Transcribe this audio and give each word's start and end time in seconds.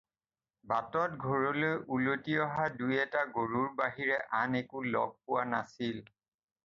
বাটত 0.69 1.17
ঘৰলৈ 1.25 1.75
উলটি 1.97 2.37
অহা 2.45 2.65
দুই 2.79 2.97
এটা 3.03 3.21
গৰুৰ 3.37 3.67
বাহিৰে 3.83 4.17
আন 4.39 4.59
একো 4.63 4.83
লগ 4.97 5.13
পোৱা 5.29 5.45
নাছিল। 5.55 6.05